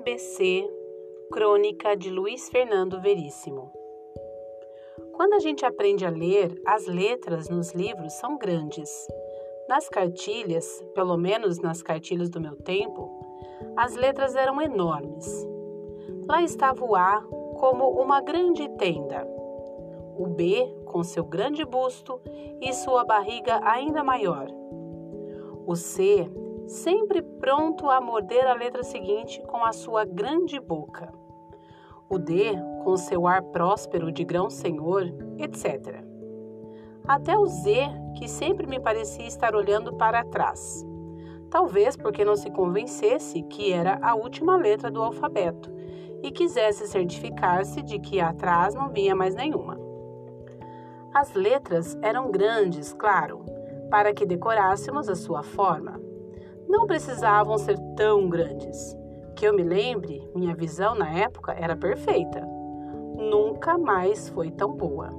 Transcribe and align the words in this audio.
ABC 0.00 0.66
Crônica 1.30 1.94
de 1.94 2.08
Luiz 2.08 2.48
Fernando 2.48 2.98
Veríssimo. 3.02 3.70
Quando 5.12 5.34
a 5.34 5.38
gente 5.38 5.66
aprende 5.66 6.06
a 6.06 6.10
ler, 6.10 6.58
as 6.66 6.86
letras 6.86 7.50
nos 7.50 7.72
livros 7.72 8.14
são 8.14 8.38
grandes. 8.38 8.90
Nas 9.68 9.90
cartilhas, 9.90 10.82
pelo 10.94 11.18
menos 11.18 11.58
nas 11.58 11.82
cartilhas 11.82 12.30
do 12.30 12.40
meu 12.40 12.56
tempo, 12.56 13.10
as 13.76 13.94
letras 13.94 14.34
eram 14.34 14.62
enormes. 14.62 15.46
Lá 16.26 16.42
estava 16.42 16.82
o 16.82 16.96
A 16.96 17.20
como 17.58 17.90
uma 17.90 18.22
grande 18.22 18.66
tenda, 18.78 19.28
o 20.16 20.26
B 20.28 20.66
com 20.86 21.04
seu 21.04 21.24
grande 21.24 21.62
busto 21.62 22.18
e 22.62 22.72
sua 22.72 23.04
barriga 23.04 23.60
ainda 23.62 24.02
maior, 24.02 24.48
o 25.66 25.76
C 25.76 26.26
sempre 26.70 27.20
pronto 27.20 27.90
a 27.90 28.00
morder 28.00 28.46
a 28.46 28.54
letra 28.54 28.84
seguinte 28.84 29.42
com 29.42 29.64
a 29.64 29.72
sua 29.72 30.04
grande 30.04 30.60
boca. 30.60 31.12
O 32.08 32.16
D, 32.16 32.52
com 32.84 32.96
seu 32.96 33.26
ar 33.26 33.42
próspero 33.42 34.12
de 34.12 34.24
grão-senhor, 34.24 35.12
etc. 35.38 36.04
Até 37.04 37.36
o 37.36 37.44
Z, 37.46 37.88
que 38.16 38.28
sempre 38.28 38.68
me 38.68 38.78
parecia 38.78 39.26
estar 39.26 39.56
olhando 39.56 39.94
para 39.94 40.24
trás. 40.24 40.86
Talvez 41.50 41.96
porque 41.96 42.24
não 42.24 42.36
se 42.36 42.50
convencesse 42.50 43.42
que 43.42 43.72
era 43.72 43.98
a 44.00 44.14
última 44.14 44.56
letra 44.56 44.92
do 44.92 45.02
alfabeto 45.02 45.68
e 46.22 46.30
quisesse 46.30 46.86
certificar-se 46.86 47.82
de 47.82 47.98
que 47.98 48.20
atrás 48.20 48.74
não 48.74 48.90
vinha 48.90 49.14
mais 49.16 49.34
nenhuma. 49.34 49.76
As 51.12 51.34
letras 51.34 51.98
eram 52.00 52.30
grandes, 52.30 52.92
claro, 52.92 53.44
para 53.90 54.14
que 54.14 54.24
decorássemos 54.24 55.08
a 55.08 55.16
sua 55.16 55.42
forma 55.42 56.09
não 56.70 56.86
precisavam 56.86 57.58
ser 57.58 57.76
tão 57.96 58.28
grandes. 58.28 58.96
Que 59.34 59.46
eu 59.46 59.52
me 59.52 59.64
lembre, 59.64 60.30
minha 60.34 60.54
visão 60.54 60.94
na 60.94 61.10
época 61.10 61.52
era 61.52 61.76
perfeita. 61.76 62.40
Nunca 63.16 63.76
mais 63.76 64.28
foi 64.28 64.50
tão 64.50 64.72
boa. 64.72 65.10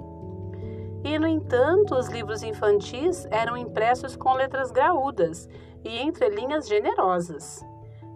E, 1.03 1.19
no 1.19 1.27
entanto, 1.27 1.95
os 1.95 2.07
livros 2.07 2.41
infantis 2.41 3.27
eram 3.29 3.57
impressos 3.57 4.15
com 4.15 4.33
letras 4.33 4.71
graúdas 4.71 5.49
e 5.83 5.99
entrelinhas 6.01 6.67
generosas. 6.67 7.65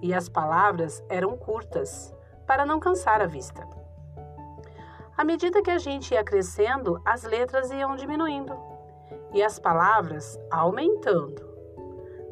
E 0.01 0.13
as 0.13 0.29
palavras 0.29 1.03
eram 1.09 1.35
curtas, 1.35 2.15
para 2.47 2.65
não 2.65 2.79
cansar 2.79 3.21
a 3.21 3.25
vista. 3.25 3.67
À 5.17 5.23
medida 5.23 5.61
que 5.61 5.71
a 5.71 5.77
gente 5.77 6.13
ia 6.13 6.23
crescendo, 6.23 7.01
as 7.03 7.23
letras 7.23 7.71
iam 7.71 7.95
diminuindo 7.95 8.53
e 9.33 9.43
as 9.43 9.59
palavras 9.59 10.39
aumentando. 10.51 11.44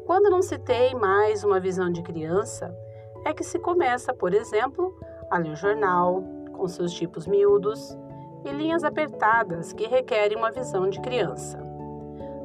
Quando 0.06 0.28
não 0.28 0.42
se 0.42 0.58
tem 0.58 0.94
mais 0.94 1.44
uma 1.44 1.58
visão 1.58 1.90
de 1.90 2.02
criança, 2.02 2.76
é 3.24 3.32
que 3.32 3.42
se 3.42 3.58
começa, 3.58 4.12
por 4.12 4.34
exemplo, 4.34 4.94
a 5.30 5.38
ler 5.38 5.52
o 5.52 5.56
jornal, 5.56 6.22
com 6.52 6.68
seus 6.68 6.92
tipos 6.92 7.26
miúdos 7.26 7.96
e 8.44 8.50
linhas 8.50 8.84
apertadas 8.84 9.72
que 9.72 9.86
requerem 9.86 10.36
uma 10.36 10.50
visão 10.50 10.90
de 10.90 11.00
criança. 11.00 11.58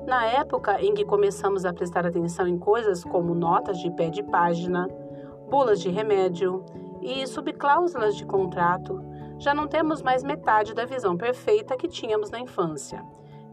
Na 0.07 0.25
época 0.25 0.81
em 0.81 0.93
que 0.93 1.03
começamos 1.03 1.65
a 1.65 1.73
prestar 1.73 2.05
atenção 2.05 2.47
em 2.47 2.57
coisas 2.57 3.03
como 3.03 3.35
notas 3.35 3.77
de 3.79 3.91
pé 3.91 4.09
de 4.09 4.23
página, 4.23 4.87
bulas 5.49 5.81
de 5.81 5.89
remédio 5.89 6.63
e 7.01 7.27
subcláusulas 7.27 8.15
de 8.15 8.25
contrato, 8.25 9.03
já 9.37 9.53
não 9.53 9.67
temos 9.67 10.01
mais 10.01 10.23
metade 10.23 10.73
da 10.73 10.85
visão 10.85 11.17
perfeita 11.17 11.75
que 11.75 11.89
tínhamos 11.89 12.31
na 12.31 12.39
infância 12.39 13.03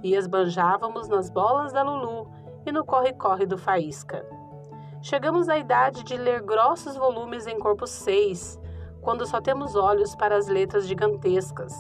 e 0.01 0.15
esbanjávamos 0.15 1.09
nas 1.09 1.29
bolas 1.29 1.73
da 1.73 1.83
Lulu 1.83 2.46
e 2.67 2.73
no 2.73 2.85
corre-corre 2.85 3.47
do 3.47 3.57
Faísca. 3.57 4.27
Chegamos 5.01 5.49
à 5.49 5.57
idade 5.57 6.03
de 6.03 6.17
ler 6.17 6.43
grossos 6.43 6.97
volumes 6.97 7.47
em 7.47 7.59
corpo 7.59 7.87
6, 7.87 8.61
quando 9.01 9.25
só 9.25 9.41
temos 9.41 9.77
olhos 9.77 10.17
para 10.17 10.37
as 10.37 10.49
letras 10.49 10.87
gigantescas, 10.87 11.73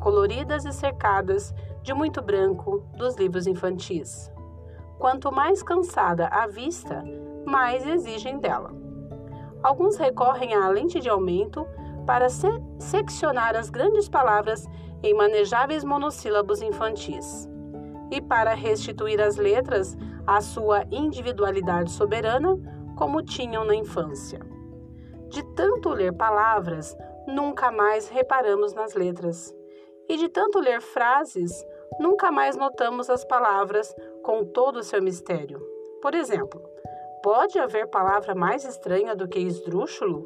coloridas 0.00 0.64
e 0.64 0.72
cercadas 0.72 1.54
de 1.82 1.92
muito 1.92 2.22
branco 2.22 2.82
dos 2.96 3.16
livros 3.16 3.46
infantis. 3.46 4.32
Quanto 4.98 5.30
mais 5.30 5.62
cansada 5.62 6.26
a 6.28 6.46
vista, 6.46 7.04
mais 7.44 7.86
exigem 7.86 8.38
dela. 8.38 8.70
Alguns 9.62 9.96
recorrem 9.96 10.54
à 10.54 10.68
lente 10.68 11.00
de 11.00 11.08
aumento 11.10 11.66
para 12.06 12.30
se 12.30 12.48
seccionar 12.78 13.54
as 13.54 13.68
grandes 13.68 14.08
palavras 14.08 14.66
em 15.02 15.14
manejáveis 15.14 15.84
monossílabos 15.84 16.62
infantis. 16.62 17.48
E 18.10 18.20
para 18.20 18.54
restituir 18.54 19.20
as 19.20 19.36
letras 19.36 19.96
a 20.30 20.40
sua 20.40 20.84
individualidade 20.92 21.90
soberana 21.90 22.56
como 22.96 23.20
tinham 23.20 23.64
na 23.64 23.74
infância. 23.74 24.38
De 25.28 25.42
tanto 25.56 25.88
ler 25.88 26.12
palavras, 26.12 26.96
nunca 27.26 27.72
mais 27.72 28.08
reparamos 28.08 28.72
nas 28.72 28.94
letras. 28.94 29.52
E 30.08 30.16
de 30.16 30.28
tanto 30.28 30.60
ler 30.60 30.80
frases, 30.80 31.50
nunca 31.98 32.30
mais 32.30 32.56
notamos 32.56 33.10
as 33.10 33.24
palavras 33.24 33.92
com 34.22 34.44
todo 34.44 34.76
o 34.76 34.84
seu 34.84 35.02
mistério. 35.02 35.60
Por 36.00 36.14
exemplo, 36.14 36.62
pode 37.24 37.58
haver 37.58 37.88
palavra 37.88 38.32
mais 38.32 38.64
estranha 38.64 39.16
do 39.16 39.26
que 39.26 39.40
esdrúxulo? 39.40 40.24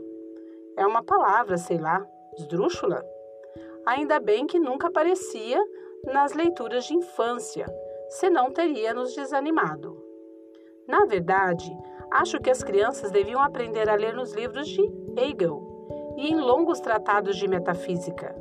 É 0.77 0.87
uma 0.87 1.03
palavra, 1.03 1.57
sei 1.57 1.79
lá, 1.79 2.07
esdrúxula? 2.37 3.03
Ainda 3.87 4.21
bem 4.21 4.47
que 4.47 4.59
nunca 4.59 4.89
aparecia 4.89 5.65
nas 6.05 6.35
leituras 6.35 6.85
de 6.85 6.95
infância, 6.95 7.65
senão 8.09 8.51
teria 8.51 8.95
nos 8.95 9.15
desanimado. 9.15 10.03
Na 10.87 11.05
verdade, 11.05 11.71
acho 12.11 12.39
que 12.41 12.51
as 12.51 12.63
crianças 12.63 13.11
deviam 13.11 13.41
aprender 13.41 13.89
a 13.89 13.95
ler 13.95 14.15
nos 14.15 14.33
livros 14.33 14.69
de 14.69 14.83
Hegel 15.17 16.15
e 16.17 16.29
em 16.29 16.37
longos 16.37 16.81
tratados 16.81 17.37
de 17.37 17.49
metafísica. 17.49 18.35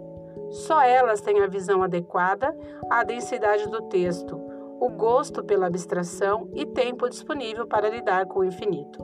Só 0.49 0.81
elas 0.81 1.21
têm 1.21 1.41
a 1.41 1.47
visão 1.47 1.81
adequada 1.81 2.55
à 2.89 3.03
densidade 3.03 3.67
do 3.69 3.81
texto, 3.83 4.39
o 4.79 4.89
gosto 4.89 5.43
pela 5.43 5.67
abstração 5.67 6.49
e 6.53 6.65
tempo 6.65 7.09
disponível 7.09 7.65
para 7.65 7.89
lidar 7.89 8.27
com 8.27 8.39
o 8.39 8.43
infinito. 8.43 9.03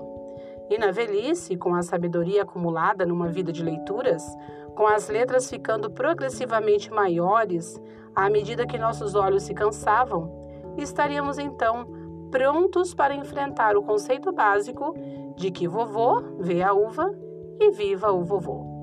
E 0.70 0.78
na 0.78 0.92
velhice, 0.92 1.58
com 1.58 1.74
a 1.74 1.82
sabedoria 1.82 2.44
acumulada 2.44 3.06
numa 3.06 3.28
vida 3.28 3.52
de 3.52 3.64
leituras, 3.64 4.24
com 4.76 4.86
as 4.86 5.10
letras 5.10 5.50
ficando 5.50 5.90
progressivamente 5.90 6.92
maiores 6.92 7.82
à 8.16 8.30
medida 8.30 8.68
que 8.68 8.78
nossos 8.78 9.16
olhos 9.16 9.44
se 9.44 9.54
cansavam, 9.54 10.39
estaríamos 10.82 11.38
então 11.38 11.86
prontos 12.32 12.94
para 12.94 13.16
enfrentar 13.16 13.76
o 13.76 13.84
conceito 13.84 14.32
básico 14.32 14.94
de 15.36 15.52
que 15.52 15.68
vovô 15.68 16.22
vê 16.40 16.62
a 16.62 16.74
uva 16.74 17.12
e 17.60 17.72
viva 17.72 18.12
o 18.12 18.24
vovô. 18.24 18.80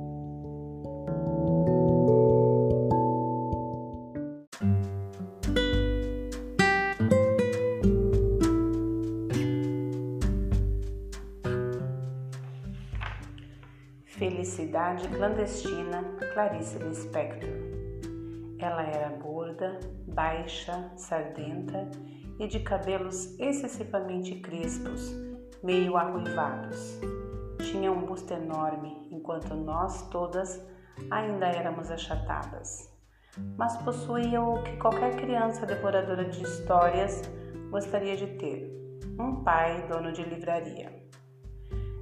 Felicidade 14.04 15.06
clandestina, 15.08 16.02
Clarice 16.32 16.78
Lispector. 16.78 17.85
Ela 18.58 18.82
era 18.84 19.10
gorda, 19.18 19.78
baixa, 20.08 20.90
sardenta 20.96 21.88
e 22.38 22.46
de 22.46 22.60
cabelos 22.60 23.38
excessivamente 23.38 24.36
crespos, 24.40 25.14
meio 25.62 25.96
arruivados. 25.96 26.98
Tinha 27.60 27.92
um 27.92 28.06
busto 28.06 28.32
enorme, 28.32 29.08
enquanto 29.10 29.54
nós 29.54 30.08
todas 30.08 30.62
ainda 31.10 31.46
éramos 31.46 31.90
achatadas. 31.90 32.90
Mas 33.58 33.76
possuía 33.78 34.40
o 34.40 34.62
que 34.62 34.76
qualquer 34.78 35.16
criança 35.16 35.66
devoradora 35.66 36.24
de 36.24 36.42
histórias 36.42 37.22
gostaria 37.70 38.16
de 38.16 38.26
ter: 38.38 38.70
um 39.18 39.44
pai 39.44 39.86
dono 39.88 40.12
de 40.12 40.22
livraria. 40.22 41.04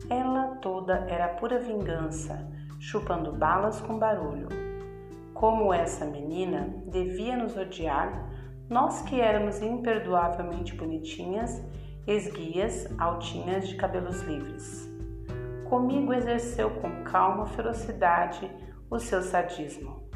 Ela 0.08 0.56
toda 0.56 1.04
era 1.08 1.28
pura 1.34 1.58
vingança, 1.58 2.48
chupando 2.78 3.32
balas 3.32 3.80
com 3.80 3.98
barulho 3.98 4.63
como 5.34 5.74
essa 5.74 6.04
menina 6.04 6.72
devia 6.86 7.36
nos 7.36 7.56
odiar, 7.56 8.30
nós 8.70 9.02
que 9.02 9.20
éramos 9.20 9.60
imperdoavelmente 9.60 10.74
bonitinhas, 10.76 11.60
esguias, 12.06 12.88
altinhas 12.98 13.68
de 13.68 13.74
cabelos 13.74 14.22
livres. 14.22 14.88
Comigo 15.68 16.14
exerceu 16.14 16.70
com 16.70 17.02
calma 17.02 17.46
ferocidade 17.46 18.48
o 18.88 18.98
seu 18.98 19.22
sadismo. 19.22 20.08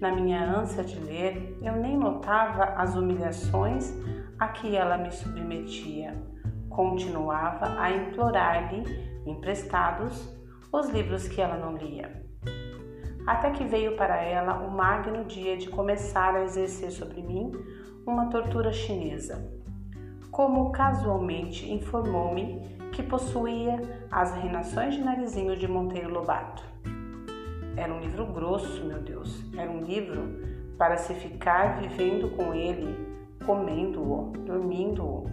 Na 0.00 0.14
minha 0.14 0.42
ânsia 0.44 0.84
de 0.84 0.98
ler, 1.00 1.58
eu 1.60 1.74
nem 1.74 1.96
notava 1.96 2.64
as 2.80 2.94
humilhações 2.94 3.92
a 4.38 4.48
que 4.48 4.76
ela 4.76 4.96
me 4.96 5.10
submetia. 5.10 6.14
Continuava 6.68 7.80
a 7.80 7.90
implorar-lhe 7.90 8.84
emprestados 9.26 10.32
os 10.72 10.88
livros 10.90 11.26
que 11.26 11.40
ela 11.40 11.56
não 11.56 11.76
lia 11.76 12.25
até 13.26 13.50
que 13.50 13.64
veio 13.64 13.96
para 13.96 14.22
ela 14.22 14.60
o 14.60 14.70
magno 14.70 15.24
dia 15.24 15.56
de 15.56 15.68
começar 15.68 16.34
a 16.34 16.44
exercer 16.44 16.92
sobre 16.92 17.20
mim 17.20 17.52
uma 18.06 18.26
tortura 18.26 18.72
chinesa. 18.72 19.52
como 20.30 20.70
casualmente 20.70 21.72
informou-me 21.72 22.60
que 22.92 23.02
possuía 23.02 23.80
As 24.10 24.34
Reinações 24.34 24.94
de 24.94 25.00
Narizinho 25.00 25.56
de 25.56 25.66
Monteiro 25.66 26.12
Lobato. 26.12 26.62
Era 27.74 27.92
um 27.92 28.00
livro 28.00 28.26
grosso, 28.26 28.84
meu 28.84 29.00
Deus, 29.00 29.42
era 29.56 29.70
um 29.70 29.80
livro 29.80 30.22
para 30.76 30.98
se 30.98 31.14
ficar 31.14 31.80
vivendo 31.80 32.36
com 32.36 32.52
ele, 32.52 32.94
comendo-o, 33.46 34.32
dormindo-o 34.44 35.24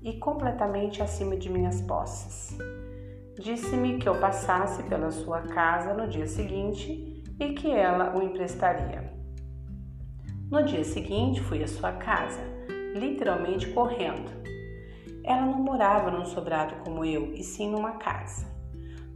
e 0.00 0.12
completamente 0.14 1.02
acima 1.02 1.36
de 1.36 1.50
minhas 1.50 1.80
posses. 1.82 2.56
Disse-me 3.36 3.98
que 3.98 4.08
eu 4.08 4.14
passasse 4.20 4.82
pela 4.84 5.10
sua 5.10 5.40
casa 5.40 5.92
no 5.92 6.06
dia 6.06 6.26
seguinte 6.26 7.09
e 7.40 7.54
que 7.54 7.70
ela 7.70 8.14
o 8.14 8.22
emprestaria. 8.22 9.10
No 10.50 10.62
dia 10.62 10.84
seguinte, 10.84 11.40
fui 11.40 11.62
à 11.62 11.66
sua 11.66 11.92
casa, 11.92 12.40
literalmente 12.94 13.68
correndo. 13.70 14.30
Ela 15.24 15.46
não 15.46 15.58
morava 15.58 16.10
num 16.10 16.26
sobrado 16.26 16.74
como 16.84 17.04
eu, 17.04 17.32
e 17.32 17.42
sim 17.42 17.70
numa 17.70 17.92
casa. 17.92 18.46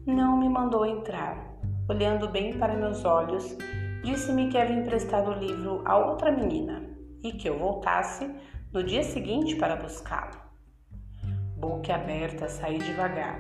Não 0.07 0.39
me 0.39 0.49
mandou 0.49 0.87
entrar. 0.87 1.55
Olhando 1.89 2.29
bem 2.29 2.59
para 2.59 2.75
meus 2.75 3.05
olhos, 3.05 3.57
disse-me 4.03 4.49
que 4.49 4.57
havia 4.57 4.77
emprestado 4.77 5.31
o 5.31 5.39
livro 5.39 5.83
a 5.85 5.99
outra 5.99 6.33
menina 6.33 6.83
e 7.23 7.33
que 7.33 7.49
eu 7.49 7.59
voltasse 7.59 8.31
no 8.73 8.83
dia 8.83 9.03
seguinte 9.03 9.57
para 9.57 9.77
buscá-lo. 9.77 10.43
Boca 11.59 11.95
aberta, 11.95 12.49
saí 12.49 12.79
devagar, 12.79 13.39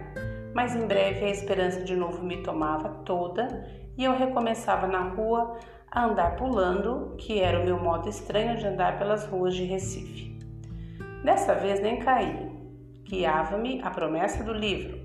mas 0.55 0.75
em 0.75 0.87
breve 0.87 1.25
a 1.25 1.31
esperança 1.31 1.83
de 1.83 1.97
novo 1.97 2.23
me 2.23 2.43
tomava 2.43 2.89
toda 3.05 3.84
e 3.96 4.05
eu 4.05 4.17
recomeçava 4.17 4.87
na 4.87 5.08
rua 5.11 5.58
a 5.91 6.06
andar 6.06 6.37
pulando, 6.37 7.14
que 7.17 7.41
era 7.41 7.61
o 7.61 7.64
meu 7.64 7.79
modo 7.79 8.08
estranho 8.08 8.56
de 8.56 8.67
andar 8.67 8.99
pelas 8.99 9.26
ruas 9.26 9.55
de 9.55 9.64
Recife. 9.64 10.38
Dessa 11.23 11.55
vez 11.55 11.81
nem 11.81 12.00
caí. 12.00 12.50
Guiava-me 13.05 13.81
a 13.82 13.91
promessa 13.91 14.43
do 14.43 14.52
livro. 14.52 14.99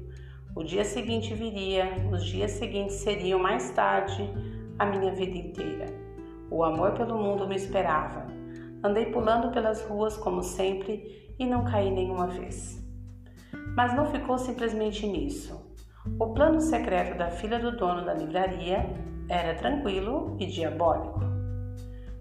O 0.56 0.64
dia 0.64 0.84
seguinte 0.84 1.34
viria, 1.34 2.08
os 2.12 2.26
dias 2.26 2.52
seguintes 2.52 2.96
seriam 2.96 3.40
mais 3.40 3.70
tarde 3.72 4.28
a 4.80 4.86
minha 4.86 5.14
vida 5.14 5.38
inteira. 5.38 5.86
O 6.50 6.64
amor 6.64 6.94
pelo 6.94 7.18
mundo 7.18 7.48
me 7.48 7.56
esperava. 7.56 8.26
Andei 8.84 9.06
pulando 9.08 9.52
pelas 9.52 9.86
ruas 9.86 10.18
como 10.18 10.42
sempre 10.42 11.34
e 11.38 11.46
não 11.46 11.64
caí 11.64 11.92
nenhuma 11.92 12.28
vez. 12.28 12.84
Mas 13.76 13.96
não 13.96 14.08
ficou 14.08 14.38
simplesmente 14.38 15.06
nisso. 15.06 15.69
O 16.06 16.34
plano 16.34 16.62
secreto 16.62 17.18
da 17.18 17.30
filha 17.30 17.60
do 17.60 17.76
dono 17.76 18.06
da 18.06 18.14
livraria 18.14 18.86
era 19.28 19.54
tranquilo 19.56 20.38
e 20.40 20.46
diabólico. 20.46 21.20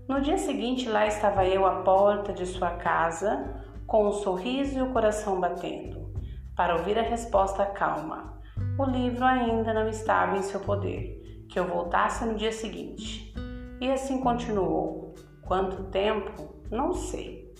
No 0.08 0.20
dia 0.20 0.36
seguinte, 0.36 0.88
lá 0.88 1.06
estava 1.06 1.46
eu 1.46 1.64
à 1.64 1.82
porta 1.82 2.32
de 2.32 2.44
sua 2.44 2.72
casa, 2.72 3.62
com 3.86 4.04
o 4.04 4.08
um 4.08 4.12
sorriso 4.12 4.78
e 4.78 4.82
o 4.82 4.92
coração 4.92 5.38
batendo, 5.38 6.12
para 6.56 6.76
ouvir 6.76 6.98
a 6.98 7.02
resposta 7.02 7.64
calma. 7.66 8.40
O 8.76 8.84
livro 8.84 9.24
ainda 9.24 9.72
não 9.72 9.88
estava 9.88 10.36
em 10.36 10.42
seu 10.42 10.60
poder, 10.60 11.46
que 11.48 11.58
eu 11.58 11.66
voltasse 11.66 12.24
no 12.24 12.34
dia 12.34 12.52
seguinte. 12.52 13.32
E 13.80 13.90
assim 13.90 14.20
continuou. 14.20 15.14
Quanto 15.42 15.84
tempo? 15.84 16.64
Não 16.70 16.92
sei. 16.92 17.54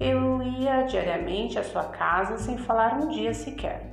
Eu 0.00 0.42
ia 0.42 0.82
diariamente 0.82 1.58
à 1.58 1.62
sua 1.62 1.84
casa 1.84 2.36
sem 2.36 2.58
falar 2.58 2.94
um 2.94 3.08
dia 3.08 3.32
sequer. 3.32 3.91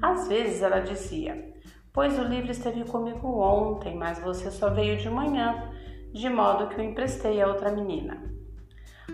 Às 0.00 0.28
vezes 0.28 0.62
ela 0.62 0.80
dizia: 0.80 1.52
Pois 1.92 2.18
o 2.18 2.22
livro 2.22 2.50
esteve 2.50 2.84
comigo 2.84 3.40
ontem, 3.40 3.96
mas 3.96 4.18
você 4.18 4.50
só 4.50 4.70
veio 4.70 4.96
de 4.96 5.10
manhã, 5.10 5.70
de 6.12 6.28
modo 6.28 6.68
que 6.68 6.80
o 6.80 6.82
emprestei 6.82 7.42
a 7.42 7.48
outra 7.48 7.70
menina. 7.72 8.22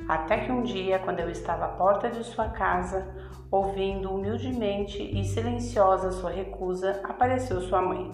Até 0.08 0.38
que 0.38 0.52
um 0.52 0.62
dia, 0.62 0.98
quando 0.98 1.20
eu 1.20 1.30
estava 1.30 1.64
à 1.64 1.68
porta 1.68 2.10
de 2.10 2.22
sua 2.24 2.48
casa, 2.48 3.06
ouvindo 3.50 4.12
humildemente 4.12 5.02
e 5.02 5.24
silenciosa 5.24 6.12
sua 6.12 6.30
recusa, 6.30 7.00
apareceu 7.04 7.60
sua 7.62 7.80
mãe. 7.80 8.10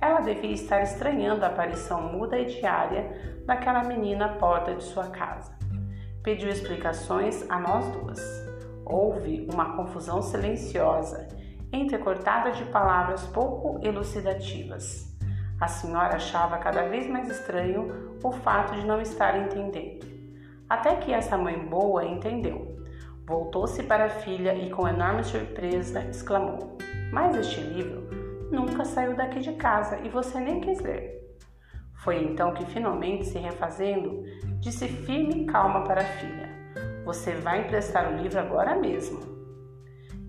Ela 0.00 0.20
devia 0.20 0.52
estar 0.52 0.82
estranhando 0.82 1.44
a 1.44 1.48
aparição 1.48 2.12
muda 2.12 2.38
e 2.38 2.44
diária 2.44 3.42
daquela 3.46 3.82
menina 3.82 4.26
à 4.26 4.28
porta 4.36 4.74
de 4.74 4.84
sua 4.84 5.08
casa. 5.08 5.56
Pediu 6.22 6.48
explicações 6.48 7.44
a 7.50 7.58
nós 7.58 7.86
duas. 7.88 8.20
Houve 8.84 9.48
uma 9.52 9.76
confusão 9.76 10.20
silenciosa, 10.20 11.26
entrecortada 11.76 12.52
de 12.52 12.64
palavras 12.66 13.26
pouco 13.26 13.78
elucidativas. 13.82 15.12
A 15.60 15.68
senhora 15.68 16.16
achava 16.16 16.58
cada 16.58 16.88
vez 16.88 17.06
mais 17.08 17.30
estranho 17.30 18.18
o 18.22 18.32
fato 18.32 18.74
de 18.74 18.86
não 18.86 19.00
estar 19.00 19.36
entendendo. 19.38 20.06
Até 20.68 20.96
que 20.96 21.12
essa 21.12 21.38
mãe 21.38 21.58
boa 21.58 22.04
entendeu. 22.04 22.76
Voltou-se 23.26 23.82
para 23.82 24.06
a 24.06 24.10
filha 24.10 24.54
e, 24.54 24.70
com 24.70 24.88
enorme 24.88 25.24
surpresa, 25.24 26.04
exclamou: 26.04 26.76
Mas 27.12 27.36
este 27.36 27.60
livro 27.60 28.08
nunca 28.50 28.84
saiu 28.84 29.16
daqui 29.16 29.40
de 29.40 29.52
casa 29.52 29.98
e 30.00 30.08
você 30.08 30.38
nem 30.40 30.60
quis 30.60 30.80
ler. 30.80 31.14
Foi 32.02 32.22
então 32.22 32.52
que, 32.52 32.66
finalmente 32.66 33.24
se 33.24 33.38
refazendo, 33.38 34.24
disse 34.60 34.88
firme 34.88 35.42
e 35.42 35.46
calma 35.46 35.84
para 35.84 36.02
a 36.02 36.04
filha: 36.04 36.50
Você 37.04 37.34
vai 37.36 37.62
emprestar 37.62 38.12
o 38.12 38.16
livro 38.16 38.38
agora 38.38 38.74
mesmo. 38.76 39.20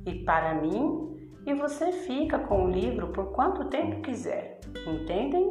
E 0.06 0.24
para 0.24 0.53
mim, 0.53 1.14
e 1.45 1.53
você 1.53 1.92
fica 1.92 2.39
com 2.39 2.65
o 2.65 2.69
livro 2.69 3.09
por 3.09 3.31
quanto 3.31 3.69
tempo 3.69 4.01
quiser. 4.01 4.59
Entendem? 4.88 5.50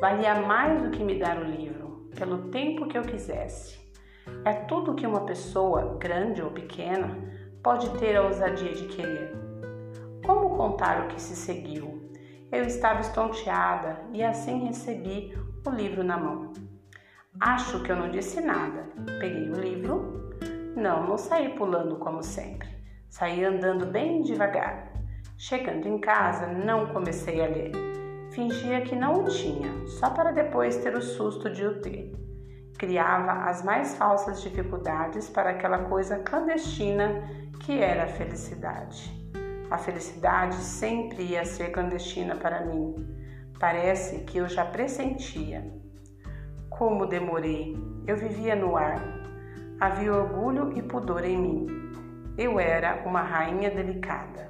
Valia 0.00 0.34
mais 0.42 0.82
do 0.82 0.90
que 0.90 1.02
me 1.02 1.18
dar 1.18 1.38
o 1.38 1.44
livro, 1.44 2.10
pelo 2.14 2.50
tempo 2.50 2.86
que 2.86 2.98
eu 2.98 3.02
quisesse. 3.02 3.78
É 4.44 4.52
tudo 4.52 4.94
que 4.94 5.06
uma 5.06 5.24
pessoa, 5.24 5.96
grande 5.98 6.42
ou 6.42 6.50
pequena, 6.50 7.16
pode 7.62 7.88
ter 7.98 8.16
a 8.16 8.22
ousadia 8.22 8.72
de 8.72 8.86
querer. 8.88 9.32
Como 10.24 10.56
contar 10.56 11.04
o 11.04 11.08
que 11.08 11.20
se 11.20 11.34
seguiu? 11.34 12.12
Eu 12.52 12.64
estava 12.64 13.00
estonteada 13.00 14.00
e 14.12 14.22
assim 14.22 14.66
recebi 14.66 15.36
o 15.66 15.70
livro 15.70 16.02
na 16.02 16.18
mão. 16.18 16.52
Acho 17.40 17.82
que 17.82 17.92
eu 17.92 17.96
não 17.96 18.10
disse 18.10 18.40
nada. 18.40 18.88
Peguei 19.20 19.50
o 19.50 19.54
livro. 19.54 20.34
Não, 20.76 21.06
não 21.06 21.16
saí 21.16 21.50
pulando 21.50 21.96
como 21.96 22.22
sempre. 22.22 22.68
Saí 23.08 23.44
andando 23.44 23.86
bem 23.86 24.22
devagar. 24.22 24.97
Chegando 25.38 25.88
em 25.88 25.98
casa, 25.98 26.46
não 26.46 26.92
comecei 26.92 27.40
a 27.40 27.46
ler. 27.46 27.72
Fingia 28.32 28.82
que 28.82 28.94
não 28.94 29.24
o 29.24 29.24
tinha, 29.24 29.86
só 29.86 30.10
para 30.10 30.32
depois 30.32 30.76
ter 30.76 30.94
o 30.94 31.00
susto 31.00 31.48
de 31.48 31.64
o 31.64 31.80
ter 31.80 32.12
criava 32.78 33.50
as 33.50 33.62
mais 33.64 33.96
falsas 33.96 34.40
dificuldades 34.40 35.28
para 35.28 35.50
aquela 35.50 35.80
coisa 35.84 36.20
clandestina 36.20 37.28
que 37.60 37.82
era 37.82 38.04
a 38.04 38.08
felicidade. 38.08 39.12
A 39.68 39.76
felicidade 39.76 40.54
sempre 40.54 41.24
ia 41.24 41.44
ser 41.44 41.72
clandestina 41.72 42.36
para 42.36 42.64
mim. 42.64 42.94
Parece 43.58 44.20
que 44.20 44.38
eu 44.38 44.48
já 44.48 44.64
pressentia. 44.64 45.68
Como 46.70 47.06
demorei, 47.06 47.76
eu 48.06 48.16
vivia 48.16 48.54
no 48.54 48.76
ar. 48.76 49.02
Havia 49.80 50.14
orgulho 50.14 50.72
e 50.78 50.82
pudor 50.82 51.24
em 51.24 51.36
mim. 51.36 51.66
Eu 52.38 52.60
era 52.60 53.02
uma 53.04 53.20
rainha 53.20 53.70
delicada. 53.70 54.47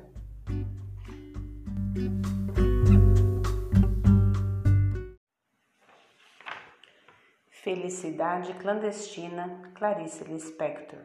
Felicidade 7.68 8.54
clandestina, 8.54 9.70
Clarice 9.74 10.24
Lispector. 10.24 11.00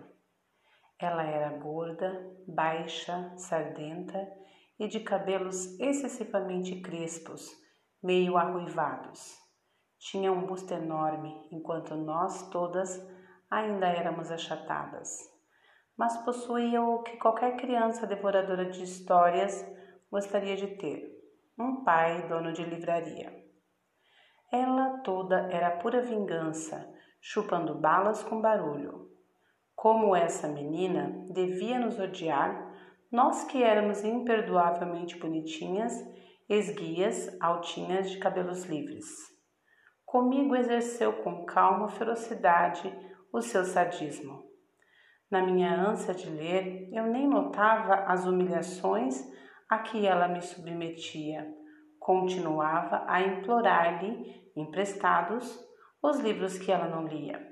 Ela 0.98 1.24
era 1.24 1.58
gorda, 1.58 2.34
baixa, 2.48 3.34
sardenta 3.36 4.32
e 4.80 4.88
de 4.88 5.02
cabelos 5.02 5.78
excessivamente 5.78 6.80
crespos, 6.80 7.52
meio 8.02 8.38
arruivados. 8.38 9.38
Tinha 10.00 10.32
um 10.32 10.46
busto 10.46 10.74
enorme, 10.74 11.36
enquanto 11.52 11.96
nós 11.96 12.48
todas 12.50 13.06
ainda 13.52 13.88
éramos 13.88 14.32
achatadas. 14.32 15.20
Mas 15.98 16.16
possuía 16.24 16.82
o 16.82 17.04
que 17.04 17.18
qualquer 17.18 17.58
criança 17.58 18.08
devoradora 18.08 18.72
de 18.72 18.84
histórias 18.84 19.70
gostaria 20.10 20.56
de 20.56 20.68
ter: 20.78 21.14
um 21.60 21.84
pai 21.84 22.26
dono 22.30 22.54
de 22.54 22.64
livraria. 22.64 23.43
Ela 24.56 25.00
toda 25.00 25.52
era 25.52 25.72
pura 25.72 26.00
vingança, 26.04 26.88
chupando 27.20 27.74
balas 27.74 28.22
com 28.22 28.40
barulho. 28.40 29.10
Como 29.76 30.16
essa 30.16 30.48
menina 30.48 31.26
devia 31.32 31.80
nos 31.80 31.98
odiar, 31.98 32.72
nós 33.12 33.46
que 33.46 33.64
éramos 33.64 34.04
imperdoavelmente 34.04 35.18
bonitinhas, 35.18 36.00
esguias, 36.48 37.36
altinhas 37.42 38.12
de 38.12 38.20
cabelos 38.20 38.66
livres. 38.66 39.08
Comigo 40.06 40.56
exerceu 40.56 41.14
com 41.24 41.48
calma 41.48 41.88
ferocidade 41.88 42.96
o 43.34 43.42
seu 43.42 43.66
sadismo. 43.66 44.44
Na 45.32 45.42
minha 45.42 45.74
ânsia 45.74 46.14
de 46.14 46.30
ler, 46.30 46.90
eu 46.94 47.08
nem 47.08 47.28
notava 47.28 48.04
as 48.06 48.28
humilhações 48.28 49.20
a 49.68 49.80
que 49.80 50.06
ela 50.06 50.28
me 50.28 50.44
submetia. 50.44 51.52
Continuava 52.00 53.04
a 53.08 53.20
implorar-lhe 53.20 54.43
emprestados 54.56 55.60
os 56.02 56.20
livros 56.20 56.58
que 56.58 56.72
ela 56.72 56.88
não 56.88 57.08
lia. 57.08 57.52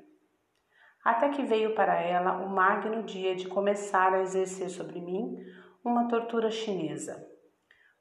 até 1.03 1.29
que 1.29 1.41
veio 1.41 1.73
para 1.73 1.99
ela 1.99 2.37
o 2.43 2.49
magno 2.49 3.01
dia 3.03 3.35
de 3.35 3.47
começar 3.47 4.13
a 4.13 4.21
exercer 4.21 4.69
sobre 4.69 5.01
mim 5.01 5.35
uma 5.83 6.07
tortura 6.07 6.51
chinesa. 6.51 7.27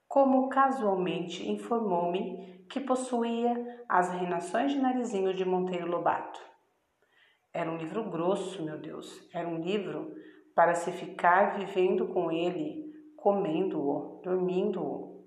Como 0.06 0.48
casualmente 0.48 1.48
informou-me 1.48 2.66
que 2.68 2.80
possuía 2.80 3.84
as 3.88 4.10
reinações 4.10 4.72
de 4.72 4.78
narizinho 4.78 5.32
de 5.32 5.44
Monteiro 5.44 5.86
Lobato. 5.86 6.40
Era 7.52 7.70
um 7.70 7.76
livro 7.76 8.08
grosso, 8.10 8.62
meu 8.62 8.78
Deus, 8.78 9.28
era 9.32 9.48
um 9.48 9.60
livro 9.60 10.14
para 10.54 10.74
se 10.74 10.92
ficar 10.92 11.58
vivendo 11.58 12.08
com 12.08 12.30
ele, 12.30 12.92
comendo-o, 13.16 14.20
dormindo-o, 14.22 15.24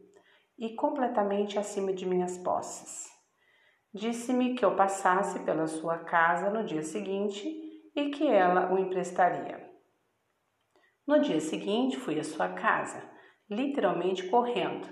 e 0.57 0.75
completamente 0.75 1.57
acima 1.57 1.91
de 1.91 2.05
minhas 2.05 2.37
posses. 2.37 3.12
Disse-me 3.95 4.55
que 4.55 4.65
eu 4.65 4.75
passasse 4.75 5.39
pela 5.41 5.67
sua 5.67 5.99
casa 5.99 6.49
no 6.49 6.63
dia 6.63 6.81
seguinte 6.81 7.47
e 7.95 8.09
que 8.09 8.25
ela 8.25 8.73
o 8.73 8.79
emprestaria. 8.79 9.69
No 11.05 11.19
dia 11.19 11.39
seguinte, 11.39 11.97
fui 11.97 12.19
à 12.19 12.23
sua 12.23 12.49
casa, 12.49 13.07
literalmente 13.47 14.27
correndo. 14.29 14.87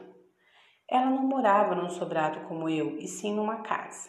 Ela 0.88 1.10
não 1.10 1.24
morava 1.24 1.74
num 1.74 1.90
sobrado 1.90 2.48
como 2.48 2.70
eu, 2.70 2.96
e 3.00 3.08
sim 3.08 3.34
numa 3.34 3.64
casa. 3.64 4.08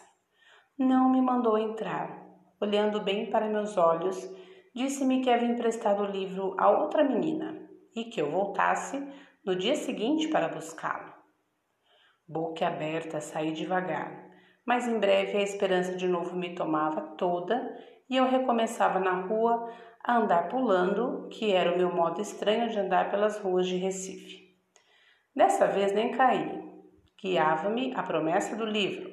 Não 0.77 1.09
me 1.09 1.21
mandou 1.21 1.57
entrar. 1.57 2.15
Olhando 2.61 3.01
bem 3.01 3.31
para 3.31 3.49
meus 3.49 3.75
olhos, 3.77 4.15
disse-me 4.75 5.23
que 5.23 5.29
havia 5.31 5.49
emprestado 5.49 6.03
o 6.03 6.11
livro 6.11 6.55
a 6.59 6.69
outra 6.69 7.03
menina 7.03 7.67
e 7.95 8.05
que 8.05 8.21
eu 8.21 8.29
voltasse 8.29 9.03
no 9.43 9.55
dia 9.55 9.75
seguinte 9.75 10.27
para 10.27 10.49
buscá-lo. 10.49 11.11
Boca 12.27 12.67
aberta, 12.67 13.19
saí 13.19 13.53
devagar 13.53 14.32
mas 14.65 14.87
em 14.87 14.99
breve 14.99 15.37
a 15.37 15.41
esperança 15.41 15.95
de 15.95 16.07
novo 16.07 16.35
me 16.35 16.55
tomava 16.55 17.01
toda 17.17 17.77
e 18.09 18.17
eu 18.17 18.25
recomeçava 18.25 18.99
na 18.99 19.21
rua 19.21 19.69
a 20.03 20.17
andar 20.17 20.49
pulando, 20.49 21.27
que 21.29 21.51
era 21.51 21.73
o 21.73 21.77
meu 21.77 21.93
modo 21.93 22.21
estranho 22.21 22.69
de 22.69 22.77
andar 22.77 23.09
pelas 23.09 23.39
ruas 23.39 23.67
de 23.67 23.77
Recife. 23.77 24.53
Dessa 25.35 25.67
vez 25.67 25.93
nem 25.93 26.11
caí. 26.11 26.61
Guiava-me 27.21 27.93
a 27.95 28.03
promessa 28.03 28.55
do 28.55 28.65
livro. 28.65 29.11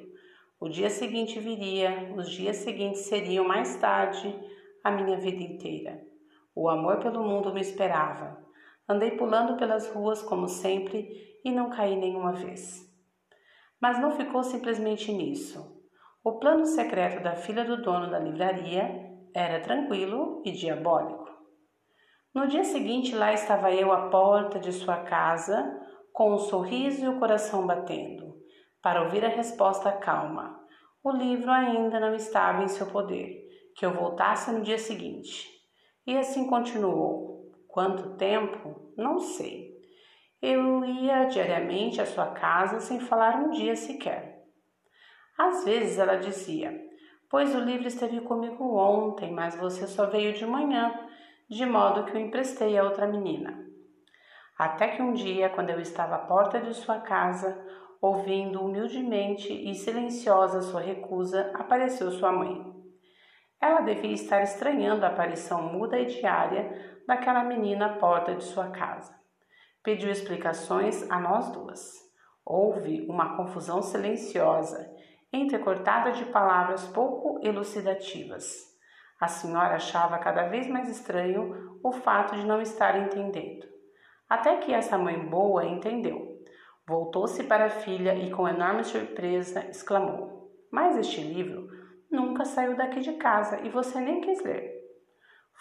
O 0.59 0.69
dia 0.69 0.89
seguinte 0.89 1.39
viria, 1.39 2.13
os 2.15 2.29
dias 2.29 2.57
seguintes 2.57 3.01
seriam 3.01 3.47
mais 3.47 3.77
tarde 3.77 4.37
a 4.83 4.91
minha 4.91 5.17
vida 5.17 5.41
inteira. 5.41 6.01
O 6.53 6.69
amor 6.69 6.99
pelo 6.99 7.23
mundo 7.23 7.53
me 7.53 7.61
esperava. 7.61 8.37
Andei 8.87 9.11
pulando 9.11 9.57
pelas 9.57 9.89
ruas 9.89 10.21
como 10.21 10.47
sempre 10.47 11.39
e 11.43 11.51
não 11.51 11.69
caí 11.69 11.95
nenhuma 11.95 12.33
vez. 12.33 12.90
Mas 13.81 13.99
não 13.99 14.11
ficou 14.11 14.43
simplesmente 14.43 15.11
nisso. 15.11 15.81
O 16.23 16.33
plano 16.33 16.65
secreto 16.65 17.23
da 17.23 17.35
filha 17.35 17.65
do 17.65 17.81
dono 17.81 18.11
da 18.11 18.19
livraria 18.19 19.11
era 19.33 19.59
tranquilo 19.59 20.43
e 20.45 20.51
diabólico. 20.51 21.27
No 22.33 22.47
dia 22.47 22.63
seguinte, 22.63 23.15
lá 23.15 23.33
estava 23.33 23.71
eu 23.71 23.91
à 23.91 24.09
porta 24.09 24.59
de 24.59 24.71
sua 24.71 24.97
casa, 25.03 25.79
com 26.13 26.33
um 26.33 26.37
sorriso 26.37 27.03
e 27.03 27.07
o 27.07 27.17
coração 27.17 27.65
batendo, 27.65 28.35
para 28.81 29.01
ouvir 29.01 29.25
a 29.25 29.29
resposta 29.29 29.91
calma. 29.91 30.61
O 31.03 31.11
livro 31.11 31.49
ainda 31.49 31.99
não 31.99 32.13
estava 32.13 32.63
em 32.63 32.67
seu 32.67 32.85
poder, 32.85 33.49
que 33.75 33.85
eu 33.85 33.93
voltasse 33.93 34.51
no 34.51 34.61
dia 34.61 34.77
seguinte. 34.77 35.49
E 36.05 36.15
assim 36.15 36.45
continuou. 36.47 37.51
Quanto 37.67 38.15
tempo? 38.15 38.93
Não 38.95 39.19
sei. 39.19 39.70
Eu 40.41 40.83
ia 40.83 41.25
diariamente 41.25 42.01
à 42.01 42.05
sua 42.07 42.31
casa 42.31 42.79
sem 42.79 42.99
falar 42.99 43.35
um 43.35 43.51
dia 43.51 43.75
sequer. 43.75 44.43
Às 45.37 45.63
vezes 45.63 45.99
ela 45.99 46.15
dizia: 46.15 46.73
Pois 47.29 47.53
o 47.53 47.59
livro 47.59 47.87
esteve 47.87 48.19
comigo 48.21 48.75
ontem, 48.75 49.31
mas 49.31 49.55
você 49.55 49.85
só 49.85 50.07
veio 50.07 50.33
de 50.33 50.43
manhã, 50.43 50.91
de 51.47 51.63
modo 51.63 52.05
que 52.05 52.17
o 52.17 52.19
emprestei 52.19 52.75
a 52.75 52.83
outra 52.83 53.05
menina. 53.05 53.63
Até 54.57 54.87
que 54.87 55.01
um 55.03 55.13
dia, 55.13 55.47
quando 55.51 55.69
eu 55.69 55.79
estava 55.79 56.15
à 56.15 56.25
porta 56.25 56.59
de 56.59 56.73
sua 56.73 56.99
casa, 57.01 57.63
ouvindo 58.01 58.65
humildemente 58.65 59.53
e 59.53 59.75
silenciosa 59.75 60.63
sua 60.63 60.81
recusa, 60.81 61.51
apareceu 61.53 62.09
sua 62.09 62.31
mãe. 62.31 62.65
Ela 63.61 63.81
devia 63.81 64.13
estar 64.13 64.41
estranhando 64.41 65.05
a 65.05 65.09
aparição 65.09 65.61
muda 65.71 65.99
e 65.99 66.07
diária 66.07 67.03
daquela 67.05 67.43
menina 67.43 67.85
à 67.85 67.97
porta 67.99 68.33
de 68.33 68.43
sua 68.43 68.71
casa. 68.71 69.20
Pediu 69.83 70.11
explicações 70.11 71.09
a 71.09 71.19
nós 71.19 71.51
duas. 71.51 71.91
Houve 72.45 73.07
uma 73.09 73.35
confusão 73.35 73.81
silenciosa, 73.81 74.87
entrecortada 75.33 76.11
de 76.11 76.25
palavras 76.25 76.85
pouco 76.87 77.39
elucidativas. 77.43 78.45
A 79.19 79.27
senhora 79.27 79.75
achava 79.75 80.19
cada 80.19 80.47
vez 80.49 80.67
mais 80.67 80.87
estranho 80.87 81.79
o 81.83 81.91
fato 81.91 82.35
de 82.35 82.45
não 82.45 82.61
estar 82.61 82.95
entendendo. 82.95 83.65
Até 84.29 84.57
que 84.57 84.71
essa 84.71 84.99
mãe 84.99 85.27
boa 85.27 85.65
entendeu. 85.65 86.39
Voltou-se 86.87 87.43
para 87.43 87.65
a 87.65 87.69
filha 87.69 88.13
e, 88.13 88.29
com 88.29 88.47
enorme 88.47 88.83
surpresa, 88.83 89.65
exclamou: 89.67 90.51
Mas 90.71 90.95
este 90.95 91.21
livro 91.21 91.67
nunca 92.09 92.45
saiu 92.45 92.75
daqui 92.77 92.99
de 92.99 93.13
casa 93.13 93.61
e 93.61 93.69
você 93.69 93.99
nem 93.99 94.21
quis 94.21 94.43
ler. 94.43 94.79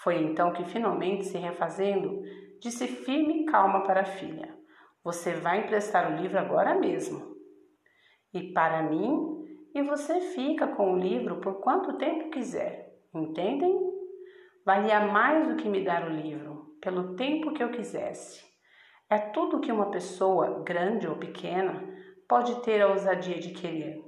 Foi 0.03 0.17
então 0.23 0.53
que, 0.53 0.65
finalmente 0.65 1.25
se 1.25 1.39
refazendo, 1.39 2.23
disse 2.61 2.87
firme 2.87 3.43
e 3.43 3.45
calma 3.47 3.83
para 3.83 4.03
a 4.03 4.05
filha: 4.05 4.55
Você 5.03 5.33
vai 5.35 5.65
emprestar 5.65 6.13
o 6.13 6.17
livro 6.21 6.39
agora 6.39 6.79
mesmo. 6.79 7.35
E 8.33 8.53
para 8.53 8.83
mim, 8.83 9.41
e 9.75 9.83
você 9.83 10.21
fica 10.21 10.69
com 10.69 10.93
o 10.93 10.99
livro 10.99 11.41
por 11.41 11.55
quanto 11.61 11.97
tempo 11.97 12.31
quiser. 12.31 12.97
Entendem? 13.13 13.91
Valia 14.65 15.01
mais 15.01 15.49
do 15.49 15.57
que 15.57 15.69
me 15.69 15.85
dar 15.85 16.07
o 16.07 16.15
livro, 16.15 16.77
pelo 16.81 17.17
tempo 17.17 17.53
que 17.53 17.63
eu 17.63 17.71
quisesse. 17.71 18.45
É 19.09 19.19
tudo 19.19 19.61
que 19.61 19.73
uma 19.73 19.91
pessoa, 19.91 20.63
grande 20.63 21.09
ou 21.09 21.17
pequena, 21.17 21.83
pode 22.29 22.63
ter 22.63 22.81
a 22.81 22.89
ousadia 22.89 23.41
de 23.41 23.51
querer. 23.51 24.05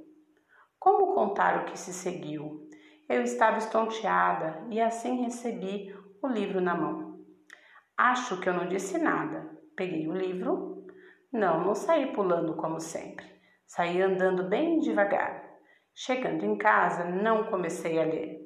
Como 0.79 1.15
contar 1.15 1.63
o 1.63 1.65
que 1.65 1.79
se 1.79 1.93
seguiu? 1.93 2.69
Eu 3.09 3.23
estava 3.23 3.59
estonteada 3.59 4.65
e 4.71 4.81
assim 4.81 5.23
recebi 5.23 5.93
o 6.23 6.29
livro 6.29 6.61
na 6.61 6.75
mão. 6.75 7.12
Acho 7.97 8.41
que 8.41 8.49
eu 8.49 8.55
não 8.55 8.69
disse 8.69 8.99
nada. 8.99 9.51
Peguei 9.77 10.09
o 10.09 10.13
livro. 10.13 10.87
Não, 11.33 11.65
não 11.65 11.75
saí 11.75 12.13
pulando 12.13 12.55
como 12.57 12.81
sempre. 12.81 13.27
Saí 13.67 14.01
andando 14.01 14.49
bem 14.49 14.79
devagar. 14.79 15.43
Chegando 15.95 16.45
em 16.45 16.57
casa, 16.57 17.05
não 17.05 17.45
comecei 17.45 18.01
a 18.01 18.05
ler. 18.05 18.41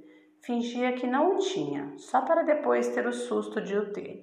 Fingia 0.45 0.93
que 0.93 1.07
não 1.07 1.35
o 1.35 1.39
tinha, 1.39 1.95
só 1.97 2.23
para 2.23 2.43
depois 2.43 2.89
ter 2.89 3.07
o 3.07 3.13
susto 3.13 3.61
de 3.61 3.77
o 3.77 3.93
ter. 3.93 4.23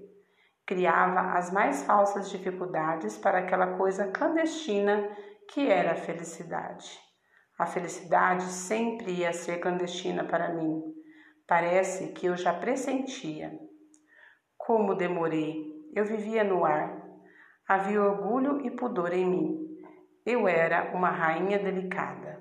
Criava 0.66 1.38
as 1.38 1.52
mais 1.52 1.84
falsas 1.84 2.30
dificuldades 2.30 3.18
para 3.18 3.40
aquela 3.40 3.78
coisa 3.78 4.08
clandestina 4.08 5.10
que 5.52 5.68
era 5.68 5.92
a 5.92 5.96
felicidade. 5.96 6.98
A 7.58 7.66
felicidade 7.66 8.44
sempre 8.44 9.12
ia 9.12 9.34
ser 9.34 9.60
clandestina 9.60 10.24
para 10.24 10.54
mim. 10.54 10.82
Parece 11.46 12.14
que 12.14 12.28
eu 12.28 12.38
já 12.38 12.54
pressentia. 12.54 13.52
Como 14.66 14.96
demorei! 14.96 15.74
Eu 15.94 16.06
vivia 16.06 16.42
no 16.42 16.64
ar. 16.64 17.04
Havia 17.68 18.02
orgulho 18.02 18.66
e 18.66 18.72
pudor 18.72 19.12
em 19.12 19.26
mim. 19.26 19.78
Eu 20.26 20.48
era 20.48 20.96
uma 20.96 21.10
rainha 21.10 21.60
delicada. 21.60 22.33